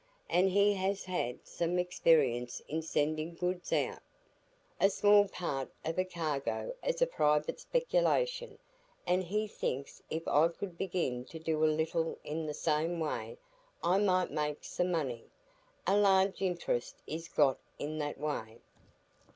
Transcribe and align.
And 0.31 0.49
he 0.49 0.73
has 0.73 1.03
had 1.05 1.45
some 1.45 1.77
experience 1.77 2.59
in 2.67 2.81
sending 2.81 3.35
goods 3.35 3.71
out,—a 3.71 4.89
small 4.89 5.27
part 5.27 5.69
of 5.85 5.99
a 5.99 6.03
cargo 6.03 6.73
as 6.81 7.03
a 7.03 7.05
private 7.05 7.59
speculation; 7.59 8.57
and 9.05 9.21
he 9.23 9.47
thinks 9.47 10.01
if 10.09 10.27
I 10.27 10.47
could 10.47 10.75
begin 10.75 11.23
to 11.25 11.37
do 11.37 11.63
a 11.63 11.67
little 11.67 12.17
in 12.23 12.47
the 12.47 12.55
same 12.55 12.99
way, 12.99 13.37
I 13.83 13.99
might 13.99 14.31
make 14.31 14.63
some 14.63 14.89
money. 14.91 15.25
A 15.85 15.95
large 15.95 16.41
interest 16.41 16.95
is 17.05 17.27
got 17.27 17.59
in 17.77 17.99
that 17.99 18.17
way." 18.17 18.57